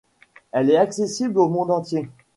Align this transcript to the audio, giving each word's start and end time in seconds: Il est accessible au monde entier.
Il 0.59 0.71
est 0.71 0.77
accessible 0.77 1.37
au 1.37 1.47
monde 1.47 1.69
entier. 1.69 2.09